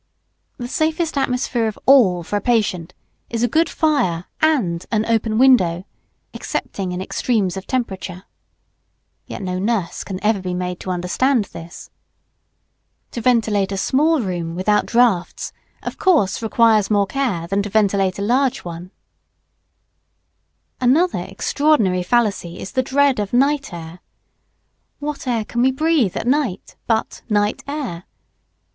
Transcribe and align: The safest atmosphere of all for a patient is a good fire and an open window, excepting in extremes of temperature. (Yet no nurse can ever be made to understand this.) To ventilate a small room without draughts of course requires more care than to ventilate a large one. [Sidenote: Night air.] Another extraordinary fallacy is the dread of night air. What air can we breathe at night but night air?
The 0.57 0.67
safest 0.67 1.15
atmosphere 1.15 1.67
of 1.67 1.77
all 1.85 2.23
for 2.23 2.35
a 2.35 2.41
patient 2.41 2.95
is 3.29 3.43
a 3.43 3.47
good 3.47 3.69
fire 3.69 4.25
and 4.41 4.83
an 4.91 5.05
open 5.05 5.37
window, 5.37 5.85
excepting 6.33 6.91
in 6.91 6.99
extremes 6.99 7.55
of 7.55 7.67
temperature. 7.67 8.23
(Yet 9.27 9.43
no 9.43 9.59
nurse 9.59 10.03
can 10.03 10.19
ever 10.23 10.39
be 10.41 10.55
made 10.55 10.79
to 10.79 10.89
understand 10.89 11.45
this.) 11.53 11.91
To 13.11 13.21
ventilate 13.21 13.71
a 13.71 13.77
small 13.77 14.21
room 14.21 14.55
without 14.55 14.87
draughts 14.87 15.53
of 15.83 15.99
course 15.99 16.41
requires 16.41 16.89
more 16.89 17.05
care 17.05 17.45
than 17.45 17.61
to 17.61 17.69
ventilate 17.69 18.17
a 18.17 18.23
large 18.23 18.65
one. 18.65 18.89
[Sidenote: 20.79 20.89
Night 20.89 20.97
air.] 20.97 21.03
Another 21.19 21.31
extraordinary 21.31 22.01
fallacy 22.01 22.59
is 22.59 22.71
the 22.71 22.81
dread 22.81 23.19
of 23.19 23.33
night 23.33 23.71
air. 23.71 23.99
What 24.97 25.27
air 25.27 25.45
can 25.45 25.61
we 25.61 25.69
breathe 25.71 26.17
at 26.17 26.25
night 26.25 26.75
but 26.87 27.21
night 27.29 27.61
air? 27.67 28.05